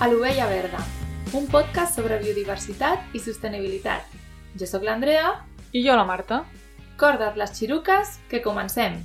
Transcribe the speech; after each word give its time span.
A 0.00 0.06
l'Ovella 0.08 0.46
Verda, 0.48 0.78
un 1.36 1.44
podcast 1.52 1.98
sobre 1.98 2.16
biodiversitat 2.22 3.12
i 3.12 3.20
sostenibilitat. 3.20 4.06
Jo 4.56 4.64
sóc 4.64 4.86
l'Andrea. 4.88 5.34
I 5.76 5.82
jo 5.84 5.92
la 5.92 6.06
Marta. 6.08 6.38
Corda't 6.96 7.36
les 7.36 7.52
xiruques, 7.52 8.14
que 8.30 8.40
comencem! 8.40 8.96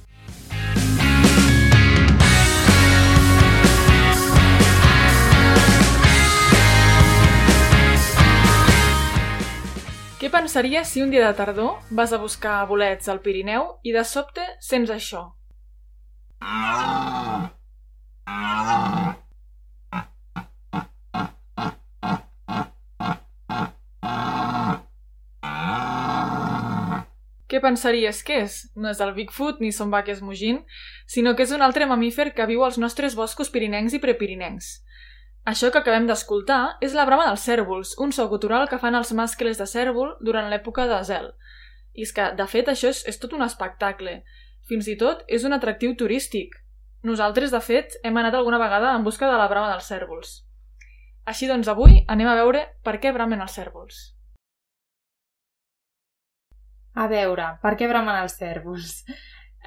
Què 10.16 10.32
pensaries 10.32 10.88
si 10.88 11.04
un 11.04 11.12
dia 11.12 11.28
de 11.28 11.36
tardor 11.36 11.84
vas 11.92 12.16
a 12.16 12.22
buscar 12.24 12.62
bolets 12.72 13.12
al 13.12 13.20
Pirineu 13.20 13.74
i 13.84 13.92
de 13.92 14.08
sobte 14.08 14.48
sents 14.64 14.96
això? 14.96 15.28
Què 27.56 27.62
pensaries 27.64 28.18
que 28.28 28.42
és? 28.44 28.56
No 28.76 28.90
és 28.92 29.00
el 29.00 29.14
Bigfoot 29.16 29.62
ni 29.64 29.70
són 29.72 29.88
vaques 29.88 30.18
mugint, 30.20 30.58
sinó 31.08 31.32
que 31.40 31.46
és 31.46 31.54
un 31.56 31.62
altre 31.64 31.86
mamífer 31.88 32.34
que 32.36 32.48
viu 32.50 32.66
als 32.66 32.76
nostres 32.84 33.14
boscos 33.16 33.48
pirinencs 33.54 33.94
i 33.96 34.02
prepirinencs. 34.04 34.72
Això 35.48 35.70
que 35.72 35.80
acabem 35.80 36.04
d'escoltar 36.10 36.76
és 36.84 36.98
la 36.98 37.06
brama 37.08 37.30
dels 37.30 37.46
cèrvols, 37.48 37.94
un 38.04 38.12
so 38.12 38.26
gutural 38.28 38.68
que 38.68 38.80
fan 38.82 39.00
els 39.00 39.14
mascles 39.16 39.62
de 39.62 39.68
cèrvol 39.72 40.12
durant 40.20 40.52
l'època 40.52 40.84
de 40.90 40.98
zel. 41.08 41.30
I 41.96 42.04
és 42.04 42.12
que, 42.12 42.26
de 42.36 42.48
fet, 42.52 42.74
això 42.74 42.92
és, 42.92 43.06
és 43.08 43.22
tot 43.24 43.38
un 43.40 43.48
espectacle. 43.48 44.18
Fins 44.68 44.92
i 44.92 44.98
tot 45.00 45.24
és 45.32 45.48
un 45.48 45.56
atractiu 45.56 45.96
turístic. 45.96 46.60
Nosaltres, 47.08 47.56
de 47.56 47.64
fet, 47.64 47.96
hem 48.04 48.20
anat 48.20 48.36
alguna 48.36 48.60
vegada 48.60 48.92
en 48.98 49.08
busca 49.08 49.32
de 49.32 49.40
la 49.40 49.48
brama 49.48 49.72
dels 49.72 49.88
cèrvols. 49.94 50.42
Així 51.24 51.48
doncs, 51.48 51.72
avui 51.72 52.04
anem 52.04 52.28
a 52.28 52.36
veure 52.36 52.68
per 52.84 52.98
què 53.00 53.16
bramen 53.16 53.48
els 53.48 53.56
cèrvols. 53.56 54.04
A 56.96 57.08
veure, 57.12 57.48
per 57.62 57.74
què 57.80 57.88
bramen 57.92 58.22
els 58.24 58.38
cèrvols? 58.40 59.02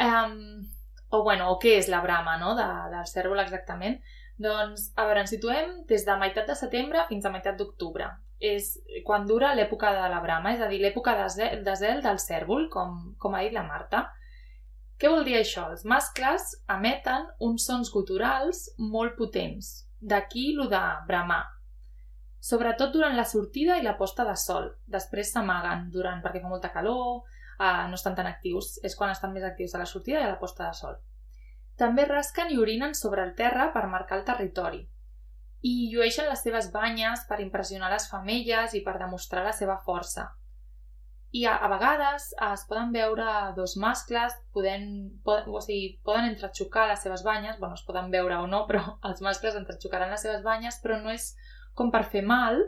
Um, 0.00 0.64
o, 1.10 1.22
bueno, 1.26 1.50
o 1.52 1.58
què 1.60 1.74
és 1.78 1.90
la 1.92 2.00
brama 2.04 2.38
no? 2.40 2.54
de, 2.56 2.68
del 2.92 3.08
cèrvol 3.10 3.42
exactament? 3.42 3.98
Doncs, 4.38 4.92
a 4.96 5.04
veure, 5.08 5.24
ens 5.24 5.34
situem 5.34 5.74
des 5.90 6.06
de 6.06 6.14
meitat 6.20 6.48
de 6.48 6.56
setembre 6.56 7.04
fins 7.08 7.26
a 7.26 7.32
meitat 7.34 7.58
d'octubre. 7.58 8.06
És 8.38 8.76
quan 9.04 9.26
dura 9.26 9.50
l'època 9.58 9.90
de 9.96 10.06
la 10.12 10.22
brama, 10.22 10.54
és 10.54 10.62
a 10.62 10.68
dir, 10.70 10.78
l'època 10.80 11.16
de, 11.18 11.26
zel, 11.34 11.64
de 11.66 11.74
zel 11.76 12.00
del 12.04 12.20
cèrvol, 12.22 12.68
com, 12.72 12.96
com 13.18 13.34
ha 13.34 13.42
dit 13.44 13.56
la 13.56 13.66
Marta. 13.66 14.06
Què 14.98 15.10
vol 15.10 15.26
dir 15.26 15.36
això? 15.38 15.66
Els 15.72 15.84
mascles 15.86 16.52
emeten 16.70 17.26
uns 17.44 17.66
sons 17.68 17.90
guturals 17.94 18.64
molt 18.78 19.18
potents. 19.18 19.72
D'aquí 19.98 20.52
lo 20.54 20.68
de 20.70 20.80
bramar, 21.10 21.44
sobretot 22.40 22.92
durant 22.94 23.16
la 23.16 23.24
sortida 23.24 23.78
i 23.78 23.84
la 23.84 23.96
posta 23.98 24.24
de 24.28 24.36
sol. 24.36 24.70
Després 24.86 25.32
s'amaguen 25.32 25.88
durant 25.94 26.22
perquè 26.22 26.42
fa 26.42 26.52
molta 26.52 26.72
calor, 26.74 27.24
eh, 27.58 27.86
no 27.88 27.98
estan 27.98 28.14
tan 28.14 28.26
actius, 28.30 28.78
és 28.84 28.96
quan 28.96 29.10
estan 29.10 29.32
més 29.34 29.44
actius 29.44 29.74
a 29.74 29.82
la 29.82 29.90
sortida 29.90 30.20
i 30.20 30.26
a 30.26 30.32
la 30.34 30.40
posta 30.40 30.66
de 30.66 30.74
sol. 30.74 30.98
També 31.78 32.06
rasquen 32.06 32.50
i 32.50 32.58
orinen 32.58 32.94
sobre 32.94 33.22
el 33.22 33.34
terra 33.38 33.70
per 33.74 33.86
marcar 33.86 34.18
el 34.18 34.24
territori. 34.26 34.82
I 35.62 35.90
llueixen 35.92 36.28
les 36.30 36.42
seves 36.42 36.72
banyes 36.74 37.24
per 37.28 37.40
impressionar 37.42 37.90
les 37.90 38.08
femelles 38.10 38.74
i 38.74 38.82
per 38.86 38.98
demostrar 38.98 39.44
la 39.44 39.54
seva 39.54 39.78
força. 39.86 40.28
I 41.30 41.44
a, 41.44 41.56
a 41.60 41.68
vegades 41.68 42.30
eh, 42.32 42.52
es 42.54 42.64
poden 42.68 42.92
veure 42.94 43.26
dos 43.56 43.76
mascles, 43.76 44.34
poden, 44.54 44.86
poden, 45.24 45.50
o 45.52 45.60
sigui, 45.60 45.98
poden 46.06 46.30
entrexocar 46.30 46.86
les 46.88 47.02
seves 47.04 47.22
banyes, 47.26 47.58
bueno, 47.58 47.76
es 47.76 47.84
poden 47.84 48.10
veure 48.14 48.38
o 48.40 48.46
no, 48.46 48.64
però 48.70 48.84
els 49.10 49.20
mascles 49.26 49.58
entrexocaran 49.58 50.14
les 50.14 50.24
seves 50.24 50.42
banyes, 50.46 50.80
però 50.82 50.98
no 51.02 51.12
és 51.12 51.34
com 51.78 51.92
per 51.94 52.04
fer 52.10 52.24
mal, 52.26 52.58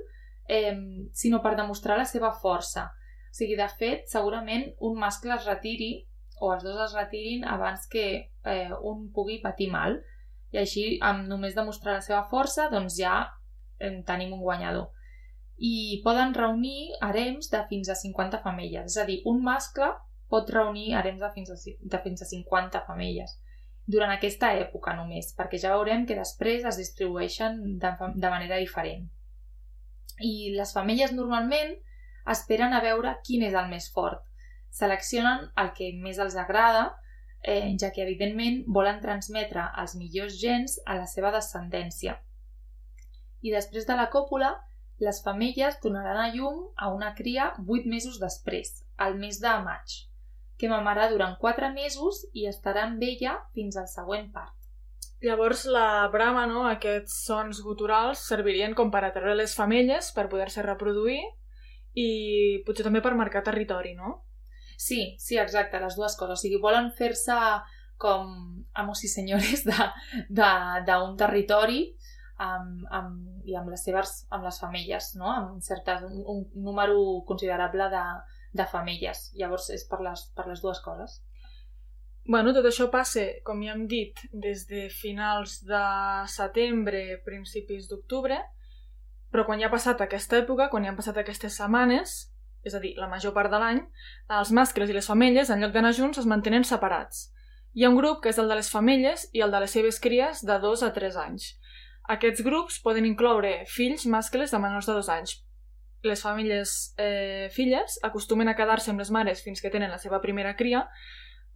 eh, 0.49 0.77
sinó 1.13 1.41
per 1.43 1.57
demostrar 1.59 1.99
la 1.99 2.07
seva 2.09 2.31
força. 2.43 2.87
O 3.31 3.35
sigui, 3.39 3.57
de 3.59 3.67
fet, 3.81 4.07
segurament 4.11 4.71
un 4.87 4.97
mascle 4.99 5.35
es 5.37 5.47
retiri 5.47 5.91
o 6.41 6.55
els 6.55 6.65
dos 6.65 6.79
es 6.87 6.95
retirin 6.97 7.45
abans 7.45 7.85
que 7.91 8.07
eh, 8.23 8.71
un 8.91 9.11
pugui 9.15 9.41
patir 9.43 9.69
mal. 9.71 9.99
I 10.51 10.63
així, 10.63 10.85
amb 11.07 11.29
només 11.31 11.55
demostrar 11.55 11.99
la 11.99 12.07
seva 12.07 12.23
força, 12.31 12.71
doncs 12.73 12.97
ja 12.99 13.19
eh, 13.79 14.01
tenim 14.07 14.33
un 14.35 14.43
guanyador. 14.43 14.89
I 15.61 16.01
poden 16.03 16.33
reunir 16.35 16.97
harems 17.05 17.51
de 17.53 17.61
fins 17.69 17.93
a 17.93 17.99
50 17.99 18.41
femelles. 18.47 18.89
És 18.89 18.97
a 18.99 19.05
dir, 19.07 19.21
un 19.29 19.45
mascle 19.45 19.93
pot 20.33 20.51
reunir 20.51 20.95
harems 20.97 21.21
de 21.21 21.31
fins 21.37 21.53
a, 21.53 21.59
de 21.95 22.03
fins 22.03 22.25
a 22.25 22.31
50 22.33 22.83
femelles 22.89 23.37
durant 23.91 24.13
aquesta 24.15 24.53
època 24.63 24.95
només, 24.97 25.33
perquè 25.37 25.59
ja 25.63 25.75
veurem 25.75 26.07
que 26.07 26.19
després 26.19 26.67
es 26.69 26.79
distribueixen 26.81 27.61
de, 27.83 27.93
de 28.15 28.33
manera 28.33 28.59
diferent. 28.63 29.07
I 30.21 30.53
les 30.57 30.73
femelles 30.77 31.15
normalment 31.17 31.75
esperen 32.35 32.77
a 32.77 32.83
veure 32.85 33.17
quin 33.27 33.47
és 33.49 33.57
el 33.57 33.71
més 33.73 33.89
fort. 33.95 34.23
Seleccionen 34.71 35.49
el 35.59 35.71
que 35.77 35.91
més 36.05 36.21
els 36.23 36.37
agrada, 36.39 36.91
eh, 37.43 37.73
ja 37.81 37.91
que 37.91 38.05
evidentment 38.05 38.63
volen 38.69 39.01
transmetre 39.03 39.65
els 39.83 39.97
millors 39.99 40.37
gens 40.43 40.77
a 40.87 40.99
la 41.01 41.09
seva 41.11 41.33
descendència. 41.35 42.19
I 43.41 43.57
després 43.57 43.89
de 43.89 43.97
la 43.97 44.11
còpula, 44.13 44.53
les 45.01 45.23
femelles 45.25 45.81
donaran 45.83 46.21
a 46.21 46.29
llum 46.35 46.67
a 46.77 46.93
una 46.93 47.15
cria 47.17 47.55
8 47.65 47.89
mesos 47.89 48.21
després, 48.21 48.77
al 49.01 49.17
mes 49.17 49.41
de 49.41 49.57
maig 49.65 50.10
que 50.61 50.69
mamarà 50.69 51.09
durant 51.11 51.37
4 51.41 51.73
mesos 51.75 52.25
i 52.37 52.47
estarà 52.51 52.85
amb 52.87 53.03
ella 53.03 53.39
fins 53.57 53.79
al 53.81 53.89
següent 53.89 54.29
part. 54.35 54.57
Llavors 55.25 55.67
la 55.69 56.09
brama, 56.13 56.47
no, 56.49 56.65
aquests 56.69 57.19
sons 57.27 57.61
guturals 57.65 58.23
servirien 58.31 58.77
com 58.77 58.93
per 58.93 59.03
atreure 59.05 59.37
les 59.37 59.53
femelles 59.57 60.13
per 60.17 60.31
poder-se 60.33 60.65
reproduir 60.65 61.21
i 61.99 62.09
potser 62.65 62.87
també 62.87 63.03
per 63.05 63.17
marcar 63.19 63.43
territori, 63.45 63.93
no? 63.99 64.21
Sí, 64.81 65.17
sí, 65.21 65.37
exacte, 65.37 65.81
les 65.83 65.97
dues 65.99 66.17
coses. 66.17 66.39
O 66.39 66.41
sigui, 66.41 66.61
volen 66.63 66.89
fer-se 66.97 67.37
com 68.01 68.31
amos 68.81 69.05
i 69.05 69.11
senyores 69.13 69.67
d'un 70.39 71.17
territori 71.21 71.83
amb, 72.41 72.87
amb, 72.89 73.45
i 73.45 73.57
amb 73.61 73.69
les 73.69 73.85
seves 73.85 74.15
amb 74.33 74.47
les 74.49 74.61
femelles, 74.63 75.11
no? 75.21 75.29
amb 75.29 75.61
certes, 75.65 76.07
un, 76.09 76.23
un 76.25 76.47
número 76.65 76.97
considerable 77.29 77.91
de, 77.93 78.05
de 78.53 78.67
femelles. 78.67 79.29
Llavors 79.39 79.71
és 79.75 79.85
per 79.89 80.01
les, 80.05 80.25
per 80.37 80.47
les 80.49 80.63
dues 80.63 80.81
coses. 80.85 81.21
Bueno, 82.31 82.53
tot 82.55 82.67
això 82.69 82.91
passa, 82.93 83.25
com 83.47 83.63
ja 83.65 83.73
hem 83.75 83.87
dit, 83.91 84.19
des 84.33 84.67
de 84.69 84.89
finals 84.93 85.61
de 85.67 85.85
setembre, 86.29 87.21
principis 87.25 87.89
d'octubre, 87.91 88.37
però 89.33 89.47
quan 89.47 89.63
ja 89.63 89.71
ha 89.71 89.73
passat 89.73 90.03
aquesta 90.03 90.39
època, 90.43 90.69
quan 90.71 90.85
ja 90.85 90.93
han 90.93 90.99
passat 90.99 91.17
aquestes 91.19 91.57
setmanes, 91.57 92.19
és 92.63 92.75
a 92.77 92.81
dir, 92.83 92.93
la 93.01 93.09
major 93.09 93.33
part 93.33 93.51
de 93.51 93.59
l'any, 93.63 93.81
els 94.37 94.51
mascles 94.53 94.91
i 94.91 94.97
les 94.97 95.09
femelles, 95.09 95.51
en 95.51 95.63
lloc 95.63 95.73
d'anar 95.73 95.95
junts, 95.97 96.21
es 96.21 96.29
mantenen 96.29 96.67
separats. 96.67 97.31
Hi 97.73 97.87
ha 97.87 97.91
un 97.93 97.97
grup 97.97 98.21
que 98.23 98.33
és 98.35 98.39
el 98.43 98.51
de 98.51 98.59
les 98.59 98.69
femelles 98.69 99.29
i 99.33 99.43
el 99.47 99.55
de 99.55 99.61
les 99.63 99.73
seves 99.73 100.01
cries 100.03 100.43
de 100.45 100.59
2 100.61 100.83
a 100.85 100.91
3 100.93 101.19
anys. 101.25 101.55
Aquests 102.11 102.43
grups 102.43 102.81
poden 102.83 103.07
incloure 103.07 103.61
fills 103.71 104.05
mascles 104.11 104.51
de 104.51 104.59
menors 104.59 104.91
de 104.91 104.97
2 104.99 105.11
anys, 105.15 105.37
les 106.07 106.23
famílies 106.23 106.95
eh, 106.99 107.49
filles 107.53 107.99
acostumen 108.07 108.49
a 108.49 108.57
quedar-se 108.57 108.91
amb 108.93 109.03
les 109.03 109.11
mares 109.11 109.43
fins 109.45 109.61
que 109.61 109.73
tenen 109.73 109.91
la 109.91 109.99
seva 109.99 110.21
primera 110.21 110.55
cria, 110.57 110.87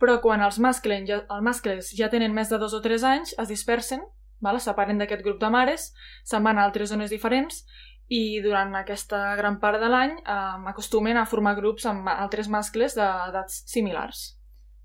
però 0.00 0.18
quan 0.20 0.42
els 0.44 0.58
mascles 0.58 1.06
ja, 1.08 1.22
els 1.22 1.46
mascles 1.46 1.90
ja 1.96 2.10
tenen 2.12 2.34
més 2.34 2.50
de 2.50 2.58
dos 2.58 2.74
o 2.74 2.82
tres 2.84 3.04
anys, 3.06 3.34
es 3.38 3.48
dispersen, 3.48 4.04
val? 4.44 4.60
separen 4.60 5.00
d'aquest 5.00 5.24
grup 5.24 5.40
de 5.40 5.50
mares, 5.50 5.92
se'n 6.28 6.44
van 6.44 6.58
a 6.58 6.64
altres 6.68 6.92
zones 6.92 7.12
diferents 7.14 7.64
i 8.12 8.40
durant 8.44 8.74
aquesta 8.76 9.34
gran 9.38 9.58
part 9.60 9.80
de 9.80 9.88
l'any 9.88 10.16
eh, 10.20 10.70
acostumen 10.72 11.16
a 11.16 11.26
formar 11.26 11.54
grups 11.56 11.86
amb 11.88 12.10
altres 12.12 12.50
mascles 12.52 12.98
d'edats 12.98 13.62
similars. 13.70 14.34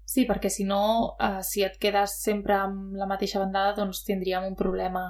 Sí, 0.10 0.24
perquè 0.26 0.50
si 0.50 0.64
no, 0.66 1.18
eh, 1.22 1.42
si 1.46 1.62
et 1.66 1.76
quedes 1.82 2.16
sempre 2.24 2.56
amb 2.58 2.96
la 2.98 3.10
mateixa 3.10 3.42
bandada, 3.44 3.76
doncs 3.78 4.02
tindríem 4.08 4.48
un 4.48 4.56
problema 4.58 5.04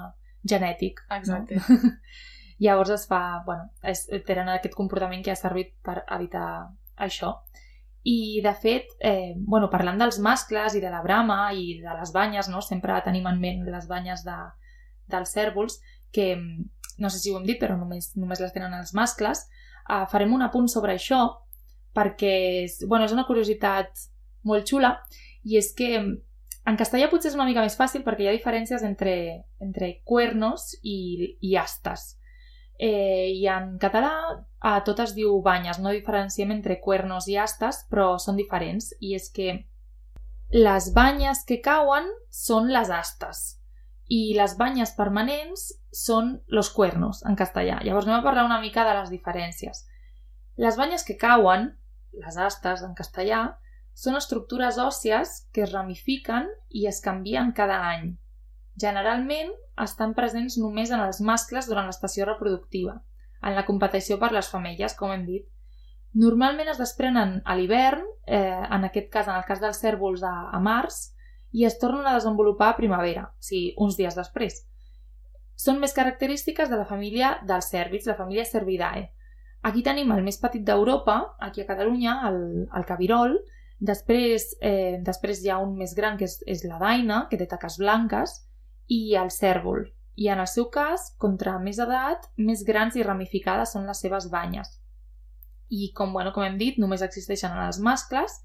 genètic. 0.44 1.00
Exacte. 1.10 1.60
No? 1.68 1.92
Llavors 2.60 2.92
es 2.92 3.06
fa, 3.08 3.40
bueno, 3.46 3.70
és, 3.82 4.04
tenen 4.26 4.50
aquest 4.52 4.76
comportament 4.76 5.24
que 5.24 5.32
ha 5.32 5.38
servit 5.38 5.72
per 5.84 6.02
evitar 6.16 6.68
això. 7.00 7.38
I, 8.04 8.40
de 8.44 8.52
fet, 8.56 8.92
eh, 9.04 9.34
bueno, 9.36 9.68
parlant 9.72 10.00
dels 10.00 10.20
mascles 10.24 10.76
i 10.76 10.80
de 10.80 10.90
la 10.92 11.02
brama 11.04 11.52
i 11.52 11.80
de 11.80 11.96
les 11.98 12.12
banyes, 12.12 12.48
no? 12.52 12.60
sempre 12.64 12.96
tenim 13.04 13.26
en 13.28 13.40
ment 13.40 13.64
les 13.68 13.88
banyes 13.88 14.24
de, 14.24 14.36
dels 15.12 15.32
cèrvols, 15.36 15.80
que 16.12 16.34
no 17.00 17.10
sé 17.10 17.18
si 17.20 17.32
ho 17.32 17.38
hem 17.38 17.48
dit, 17.48 17.60
però 17.60 17.76
només, 17.80 18.12
només 18.16 18.40
les 18.40 18.52
tenen 18.52 18.76
els 18.76 18.94
mascles. 18.96 19.46
Eh, 19.88 20.04
farem 20.12 20.32
un 20.36 20.44
apunt 20.44 20.68
sobre 20.68 20.96
això 20.96 21.26
perquè 21.96 22.34
és, 22.64 22.80
bueno, 22.86 23.08
és 23.08 23.16
una 23.16 23.26
curiositat 23.26 24.06
molt 24.46 24.68
xula 24.68 24.94
i 25.42 25.56
és 25.58 25.72
que 25.76 25.90
en 25.98 26.78
castellà 26.78 27.08
potser 27.10 27.32
és 27.32 27.36
una 27.38 27.48
mica 27.48 27.64
més 27.64 27.76
fàcil 27.76 28.04
perquè 28.06 28.24
hi 28.24 28.30
ha 28.30 28.36
diferències 28.36 28.84
entre, 28.86 29.14
entre 29.64 29.94
cuernos 30.04 30.74
i, 30.82 31.36
i 31.40 31.56
astes. 31.56 32.14
Eh, 32.80 33.28
I 33.36 33.44
en 33.52 33.74
català 33.80 34.12
a 34.60 34.74
tot 34.84 35.02
es 35.04 35.12
diu 35.16 35.34
banyes, 35.44 35.78
no 35.78 35.92
diferenciem 35.92 36.54
entre 36.54 36.80
cuernos 36.80 37.28
i 37.28 37.36
astes, 37.36 37.84
però 37.92 38.14
són 38.18 38.40
diferents. 38.40 38.94
I 39.00 39.14
és 39.18 39.28
que 39.34 39.58
les 40.50 40.90
banyes 40.96 41.44
que 41.46 41.60
cauen 41.62 42.08
són 42.34 42.72
les 42.72 42.90
astes 42.90 43.42
i 44.10 44.32
les 44.34 44.56
banyes 44.58 44.90
permanents 44.96 45.68
són 45.94 46.32
los 46.48 46.70
cuernos, 46.74 47.20
en 47.28 47.36
castellà. 47.38 47.78
Llavors 47.84 48.08
anem 48.08 48.18
a 48.18 48.24
parlar 48.24 48.48
una 48.48 48.60
mica 48.60 48.82
de 48.88 48.96
les 48.96 49.12
diferències. 49.12 49.84
Les 50.58 50.76
banyes 50.76 51.04
que 51.06 51.16
cauen, 51.20 51.68
les 52.24 52.36
astes 52.36 52.82
en 52.82 52.96
castellà, 52.98 53.44
són 53.94 54.16
estructures 54.18 54.80
òssies 54.82 55.36
que 55.54 55.62
es 55.66 55.72
ramifiquen 55.72 56.48
i 56.70 56.88
es 56.90 57.00
canvien 57.04 57.52
cada 57.52 57.78
any. 57.92 58.16
Generalment 58.80 59.52
estan 59.84 60.14
presents 60.14 60.56
només 60.60 60.90
en 60.94 61.02
els 61.04 61.20
mascles 61.20 61.68
durant 61.68 61.88
l'estació 61.88 62.26
reproductiva, 62.28 62.98
en 63.42 63.56
la 63.56 63.64
competició 63.66 64.18
per 64.20 64.32
les 64.32 64.48
femelles, 64.52 64.94
com 64.96 65.12
hem 65.12 65.24
dit. 65.26 65.46
Normalment 66.20 66.68
es 66.72 66.80
desprenen 66.80 67.38
a 67.44 67.56
l'hivern, 67.56 68.02
eh, 68.26 68.64
en 68.76 68.84
aquest 68.88 69.10
cas, 69.12 69.28
en 69.28 69.36
el 69.36 69.46
cas 69.46 69.60
dels 69.62 69.78
cèrvols 69.82 70.24
a, 70.26 70.34
a 70.50 70.60
març, 70.60 71.12
i 71.52 71.64
es 71.66 71.78
tornen 71.78 72.06
a 72.06 72.16
desenvolupar 72.16 72.72
a 72.72 72.76
primavera, 72.78 73.28
o 73.30 73.46
sigui, 73.46 73.72
uns 73.78 73.96
dies 73.98 74.16
després. 74.18 74.60
Són 75.58 75.80
més 75.80 75.94
característiques 75.94 76.70
de 76.70 76.78
la 76.80 76.86
família 76.88 77.34
dels 77.46 77.70
cèrvids, 77.72 78.08
la 78.08 78.18
família 78.18 78.46
Cervidae. 78.48 79.08
Aquí 79.68 79.82
tenim 79.84 80.12
el 80.14 80.22
més 80.24 80.38
petit 80.40 80.62
d'Europa, 80.64 81.18
aquí 81.38 81.60
a 81.60 81.68
Catalunya, 81.68 82.20
el, 82.30 82.38
el 82.76 82.86
cabirol, 82.88 83.36
després, 83.78 84.54
eh, 84.60 85.00
després 85.04 85.42
hi 85.44 85.50
ha 85.50 85.58
un 85.60 85.74
més 85.76 85.92
gran 85.98 86.16
que 86.16 86.24
és, 86.30 86.38
és 86.46 86.64
la 86.64 86.78
daina, 86.80 87.26
que 87.28 87.36
té 87.36 87.48
taques 87.50 87.76
blanques, 87.82 88.38
i 88.90 89.14
el 89.16 89.30
cèrvol. 89.30 89.86
I 90.20 90.28
en 90.34 90.42
el 90.42 90.48
seu 90.50 90.66
cas, 90.74 91.12
contra 91.22 91.56
més 91.62 91.78
edat, 91.80 92.26
més 92.36 92.64
grans 92.66 92.96
i 92.98 93.06
ramificades 93.06 93.72
són 93.76 93.86
les 93.88 94.02
seves 94.04 94.28
banyes. 94.32 94.74
I 95.70 95.92
com, 95.96 96.12
bueno, 96.12 96.34
com 96.34 96.44
hem 96.44 96.58
dit, 96.58 96.80
només 96.82 97.04
existeixen 97.06 97.54
en 97.54 97.62
els 97.68 97.78
mascles, 97.78 98.40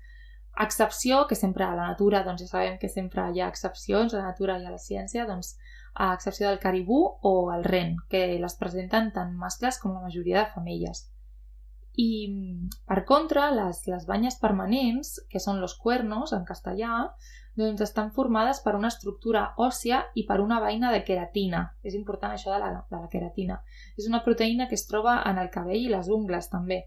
excepció, 0.61 1.25
que 1.27 1.35
sempre 1.35 1.65
a 1.65 1.73
la 1.75 1.89
natura, 1.89 2.21
doncs 2.23 2.45
ja 2.45 2.51
sabem 2.51 2.77
que 2.79 2.91
sempre 2.91 3.25
hi 3.33 3.41
ha 3.41 3.49
excepcions, 3.51 4.13
a 4.13 4.21
la 4.21 4.29
natura 4.29 4.59
i 4.61 4.69
a 4.69 4.75
la 4.75 4.79
ciència, 4.79 5.25
doncs 5.27 5.55
a 5.95 6.13
excepció 6.13 6.47
del 6.47 6.61
caribú 6.61 7.01
o 7.23 7.33
el 7.55 7.65
ren, 7.65 7.95
que 8.09 8.23
les 8.39 8.57
presenten 8.61 9.11
tant 9.15 9.33
mascles 9.41 9.81
com 9.81 9.95
la 9.95 10.05
majoria 10.05 10.43
de 10.43 10.51
femelles. 10.53 11.07
I, 11.97 12.27
per 12.87 13.03
contra, 13.07 13.47
les, 13.55 13.85
les 13.87 14.05
banyes 14.07 14.35
permanents, 14.41 15.15
que 15.31 15.39
són 15.39 15.61
los 15.63 15.77
cuernos 15.79 16.33
en 16.35 16.43
castellà, 16.47 17.05
doncs 17.55 17.85
estan 17.85 18.11
formades 18.11 18.59
per 18.63 18.73
una 18.75 18.89
estructura 18.91 19.45
òssia 19.63 20.01
i 20.19 20.25
per 20.27 20.41
una 20.43 20.59
vaina 20.59 20.91
de 20.91 21.03
queratina. 21.07 21.61
És 21.83 21.95
important 21.95 22.35
això 22.35 22.51
de 22.51 22.59
la, 22.59 22.71
de 22.89 22.99
la 22.99 23.11
queratina. 23.11 23.61
És 23.95 24.09
una 24.11 24.21
proteïna 24.25 24.67
que 24.67 24.75
es 24.75 24.85
troba 24.89 25.21
en 25.29 25.39
el 25.39 25.49
cabell 25.53 25.85
i 25.85 25.93
les 25.93 26.11
ungles, 26.11 26.51
també. 26.51 26.83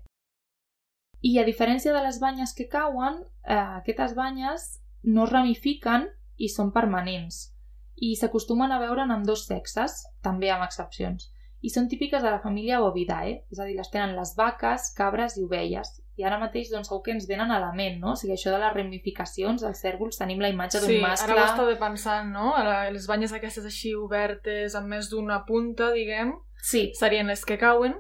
I 1.25 1.39
a 1.41 1.47
diferència 1.49 1.95
de 1.97 2.03
les 2.05 2.21
banyes 2.21 2.53
que 2.55 2.69
cauen, 2.69 3.23
eh, 3.45 3.57
aquestes 3.81 4.15
banyes 4.15 4.69
no 5.09 5.25
es 5.25 5.33
ramifiquen 5.33 6.07
i 6.37 6.53
són 6.53 6.71
permanents. 6.77 7.49
I 7.97 8.15
s'acostumen 8.15 8.71
a 8.71 8.79
veure 8.79 9.09
en 9.09 9.25
dos 9.27 9.49
sexes, 9.49 10.05
també 10.23 10.53
amb 10.55 10.69
excepcions. 10.69 11.33
I 11.61 11.71
són 11.75 11.89
típiques 11.91 12.23
de 12.23 12.31
la 12.31 12.41
família 12.43 12.79
Bovidae, 12.83 13.41
és 13.51 13.59
a 13.59 13.67
dir, 13.67 13.75
les 13.79 13.91
tenen 13.91 14.15
les 14.19 14.35
vaques, 14.39 14.93
cabres 14.99 15.37
i 15.39 15.45
ovelles. 15.47 15.97
I 16.19 16.27
ara 16.27 16.39
mateix 16.39 16.71
doncs, 16.71 16.89
segur 16.91 17.05
que 17.07 17.13
ens 17.15 17.29
venen 17.31 17.51
a 17.55 17.61
la 17.63 17.71
ment, 17.75 17.99
no? 18.03 18.13
O 18.15 18.19
sigui, 18.19 18.35
això 18.35 18.51
de 18.55 18.59
les 18.63 18.75
ramificacions, 18.75 19.63
els 19.67 19.83
cèrvols, 19.83 20.19
tenim 20.19 20.43
la 20.43 20.51
imatge 20.51 20.83
d'un 20.83 20.91
sí, 20.91 20.99
mascle... 21.03 21.31
Sí, 21.31 21.35
ara 21.35 21.45
ho 21.45 21.53
estava 21.53 21.77
pensant, 21.83 22.33
no? 22.35 22.53
Ara, 22.59 22.77
les 22.95 23.07
banyes 23.11 23.35
aquestes 23.35 23.67
així 23.67 23.95
obertes, 23.99 24.75
amb 24.79 24.95
més 24.95 25.11
d'una 25.11 25.45
punta, 25.47 25.93
diguem, 25.95 26.35
sí. 26.63 26.89
serien 26.99 27.31
les 27.31 27.45
que 27.47 27.59
cauen, 27.59 27.95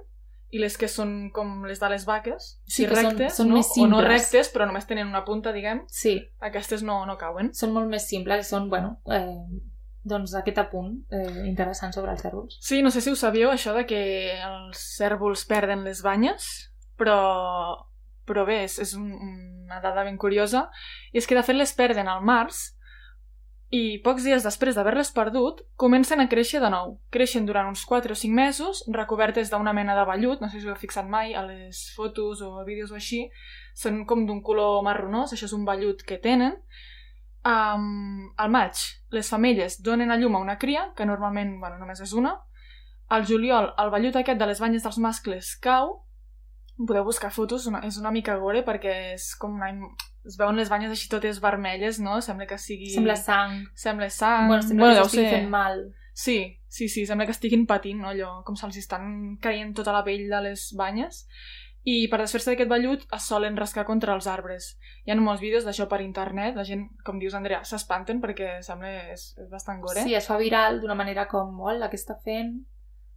i 0.50 0.60
les 0.62 0.78
que 0.80 0.88
són 0.88 1.28
com 1.34 1.66
les 1.68 1.80
de 1.80 1.90
les 1.92 2.06
vaques, 2.08 2.52
sí, 2.64 2.86
rectes, 2.88 3.34
són, 3.36 3.42
són 3.42 3.50
no? 3.50 3.58
més 3.58 3.70
simples. 3.70 3.86
o 3.86 3.90
no 3.92 4.04
rectes, 4.04 4.50
però 4.54 4.68
només 4.68 4.86
tenen 4.88 5.10
una 5.10 5.24
punta, 5.26 5.52
diguem, 5.52 5.82
sí. 5.92 6.14
aquestes 6.40 6.84
no, 6.86 7.02
no 7.06 7.18
cauen. 7.20 7.52
Són 7.56 7.74
molt 7.74 7.90
més 7.90 8.08
simples 8.08 8.48
són, 8.48 8.70
bueno, 8.72 8.96
eh, 9.12 9.34
doncs 10.10 10.34
aquest 10.38 10.58
apunt 10.62 10.94
eh, 11.14 11.44
interessant 11.48 11.94
sobre 11.94 12.14
els 12.14 12.24
cèrvols. 12.24 12.58
Sí, 12.64 12.80
no 12.82 12.92
sé 12.94 13.02
si 13.04 13.12
ho 13.12 13.18
sabíeu, 13.18 13.52
això 13.52 13.74
de 13.76 13.84
que 13.88 14.00
els 14.36 14.82
cèrvols 14.96 15.44
perden 15.50 15.84
les 15.86 16.02
banyes, 16.04 16.48
però, 16.98 17.20
però 18.28 18.46
bé, 18.48 18.62
és, 18.66 18.78
és 18.82 18.96
un, 18.98 19.12
una 19.68 19.78
dada 19.84 20.06
ben 20.08 20.18
curiosa, 20.18 20.66
i 21.12 21.22
és 21.22 21.28
que 21.28 21.38
de 21.38 21.44
fet 21.46 21.58
les 21.58 21.76
perden 21.76 22.10
al 22.10 22.24
març, 22.26 22.66
i 23.68 23.98
pocs 24.00 24.24
dies 24.24 24.44
després 24.46 24.78
d'haver-les 24.78 25.10
perdut, 25.12 25.60
comencen 25.76 26.22
a 26.22 26.28
créixer 26.32 26.60
de 26.62 26.70
nou. 26.72 26.94
Creixen 27.12 27.44
durant 27.44 27.68
uns 27.68 27.82
4 27.84 28.14
o 28.14 28.16
5 28.16 28.32
mesos, 28.32 28.80
recobertes 28.88 29.50
d'una 29.52 29.74
mena 29.76 29.96
de 29.98 30.06
vellut, 30.08 30.40
no 30.40 30.48
sé 30.48 30.60
si 30.60 30.68
ho 30.68 30.72
heu 30.72 30.80
fixat 30.80 31.04
mai 31.04 31.34
a 31.36 31.42
les 31.44 31.82
fotos 31.96 32.40
o 32.40 32.54
vídeos 32.64 32.94
o 32.94 32.96
així, 32.96 33.26
són 33.76 34.06
com 34.08 34.24
d'un 34.26 34.40
color 34.42 34.80
marronós, 34.86 35.34
això 35.36 35.44
és 35.50 35.56
un 35.56 35.68
vellut 35.68 36.00
que 36.00 36.16
tenen. 36.16 36.56
Um, 37.46 38.32
al 38.36 38.50
maig, 38.50 38.80
les 39.14 39.28
femelles 39.30 39.78
donen 39.82 40.10
a 40.10 40.18
llum 40.18 40.36
a 40.36 40.42
una 40.42 40.58
cria, 40.58 40.90
que 40.96 41.06
normalment 41.06 41.58
bueno, 41.60 41.78
només 41.78 42.02
és 42.04 42.12
una. 42.12 42.34
Al 43.08 43.24
juliol, 43.24 43.72
el 43.78 43.90
vellut 43.94 44.18
aquest 44.20 44.40
de 44.40 44.48
les 44.50 44.60
banyes 44.60 44.84
dels 44.84 44.98
mascles 45.00 45.54
cau, 45.64 45.94
podeu 46.86 47.06
buscar 47.06 47.30
fotos, 47.34 47.66
una, 47.66 47.80
és 47.86 47.96
una 47.98 48.12
mica 48.14 48.36
gore 48.38 48.62
perquè 48.66 48.94
és 49.14 49.32
com 49.40 49.56
una... 49.58 49.70
es 50.28 50.36
veuen 50.38 50.58
les 50.60 50.68
banyes 50.70 50.92
així 50.92 51.08
totes 51.10 51.40
vermelles, 51.42 51.98
no? 52.04 52.18
Sembla 52.22 52.46
que 52.46 52.58
sigui... 52.60 52.90
Sembla 52.92 53.16
sang. 53.16 53.62
Sembla 53.74 54.10
sang. 54.12 54.50
Bueno, 54.50 54.62
sembla 54.62 54.86
bueno, 54.86 55.00
que 55.00 55.08
s'estigui 55.08 55.32
fent 55.32 55.48
mal. 55.50 55.82
Sí, 56.18 56.38
sí, 56.66 56.88
sí, 56.88 57.06
sembla 57.06 57.26
que 57.26 57.34
estiguin 57.34 57.64
patint, 57.66 58.02
no? 58.02 58.12
Allò, 58.12 58.42
com 58.44 58.58
se'ls 58.58 58.76
estan 58.80 59.38
caient 59.42 59.72
tota 59.74 59.94
la 59.94 60.04
pell 60.06 60.26
de 60.30 60.42
les 60.50 60.68
banyes. 60.78 61.24
I 61.86 62.08
per 62.10 62.18
desfer-se 62.20 62.50
d'aquest 62.50 62.70
vellut 62.70 63.04
es 63.14 63.28
solen 63.30 63.56
rascar 63.56 63.84
contra 63.88 64.14
els 64.16 64.26
arbres. 64.28 64.72
Hi 65.06 65.12
ha 65.12 65.16
molts 65.20 65.40
vídeos 65.40 65.64
d'això 65.64 65.86
per 65.88 66.00
internet, 66.04 66.56
la 66.58 66.64
gent, 66.66 66.88
com 67.06 67.20
dius, 67.22 67.36
Andrea, 67.38 67.62
s'espanten 67.64 68.20
perquè 68.20 68.58
sembla 68.66 68.90
és, 69.14 69.30
és 69.38 69.48
bastant 69.52 69.80
gore. 69.80 70.02
Sí, 70.04 70.16
es 70.18 70.26
fa 70.28 70.36
viral 70.40 70.82
d'una 70.82 70.98
manera 70.98 71.28
com, 71.30 71.54
hola, 71.60 71.88
què 71.88 71.96
està 72.00 72.18
fent? 72.24 72.58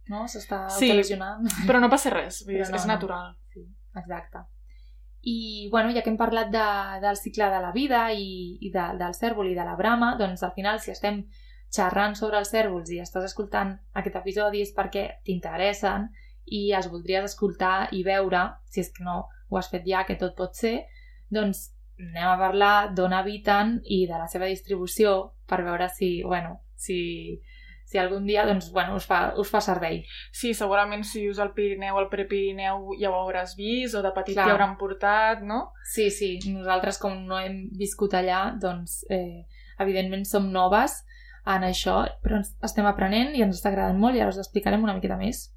No? 0.08 0.24
S'està 0.30 0.64
sí, 0.72 0.92
lesionant. 0.94 1.46
però 1.68 1.82
no 1.82 1.90
passa 1.92 2.14
res, 2.14 2.42
dir, 2.46 2.62
no, 2.62 2.78
és 2.78 2.88
natural. 2.88 3.34
No. 3.34 3.52
Sí, 3.52 3.66
exacte. 3.98 4.46
I, 5.22 5.68
bueno, 5.70 5.92
ja 5.94 6.02
que 6.02 6.10
hem 6.10 6.18
parlat 6.18 6.50
de, 6.50 6.66
del 7.04 7.16
cicle 7.16 7.46
de 7.52 7.60
la 7.62 7.70
vida 7.70 8.08
i, 8.10 8.58
i 8.60 8.72
de, 8.74 8.88
del 8.98 9.14
cèrvol 9.14 9.52
i 9.52 9.54
de 9.54 9.66
la 9.66 9.76
brama, 9.78 10.16
doncs 10.18 10.42
al 10.42 10.54
final, 10.56 10.80
si 10.82 10.90
estem 10.90 11.22
xerrant 11.72 12.16
sobre 12.18 12.40
els 12.42 12.50
cèrvols 12.52 12.90
i 12.92 12.98
estàs 13.00 13.30
escoltant 13.30 13.76
aquest 13.96 14.18
episodi 14.18 14.60
és 14.64 14.74
perquè 14.76 15.06
t'interessen 15.24 16.10
i 16.46 16.72
els 16.76 16.88
voldries 16.92 17.30
escoltar 17.30 17.88
i 17.92 18.02
veure, 18.06 18.48
si 18.70 18.82
és 18.82 18.90
que 18.92 19.04
no 19.04 19.22
ho 19.48 19.60
has 19.60 19.70
fet 19.70 19.86
ja, 19.86 20.04
que 20.08 20.18
tot 20.20 20.34
pot 20.36 20.56
ser, 20.56 20.86
doncs 21.32 21.70
anem 22.00 22.28
a 22.28 22.38
parlar 22.40 22.74
d'on 22.96 23.12
habiten 23.14 23.78
i 23.84 24.04
de 24.10 24.18
la 24.18 24.28
seva 24.30 24.48
distribució 24.50 25.34
per 25.48 25.62
veure 25.62 25.88
si, 25.92 26.22
bueno, 26.24 26.56
si, 26.74 27.40
si 27.86 28.00
algun 28.00 28.26
dia 28.26 28.46
doncs, 28.48 28.70
bueno, 28.72 28.96
us, 28.96 29.06
fa, 29.06 29.34
us 29.38 29.50
fa 29.52 29.60
servei. 29.60 30.00
Sí, 30.32 30.54
segurament 30.56 31.04
si 31.06 31.26
vius 31.26 31.38
al 31.42 31.52
Pirineu, 31.56 31.98
al 32.00 32.08
Prepirineu 32.12 32.96
ja 32.98 33.12
ho 33.12 33.20
hauràs 33.20 33.54
vist, 33.58 33.94
o 33.98 34.02
de 34.02 34.12
petit 34.16 34.34
Clar. 34.34 34.48
t'hi 34.48 34.54
hauran 34.56 34.76
portat, 34.80 35.44
no? 35.46 35.66
Sí, 35.94 36.08
sí, 36.10 36.34
nosaltres 36.48 36.98
com 37.02 37.20
no 37.28 37.38
hem 37.38 37.66
viscut 37.78 38.16
allà, 38.18 38.46
doncs 38.60 39.02
eh, 39.12 39.44
evidentment 39.82 40.24
som 40.28 40.50
noves 40.52 41.02
en 41.52 41.66
això, 41.66 42.02
però 42.22 42.38
ens 42.40 42.52
estem 42.64 42.86
aprenent 42.86 43.34
i 43.36 43.42
ens 43.44 43.58
està 43.58 43.72
agradant 43.72 43.98
molt 43.98 44.16
i 44.16 44.22
ara 44.22 44.32
us 44.32 44.40
explicarem 44.40 44.82
una 44.84 44.94
miqueta 44.96 45.18
més. 45.20 45.50